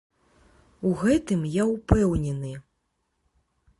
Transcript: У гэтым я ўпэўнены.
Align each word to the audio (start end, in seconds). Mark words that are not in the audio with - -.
У 0.91 0.93
гэтым 1.01 1.43
я 1.61 1.67
ўпэўнены. 1.73 2.55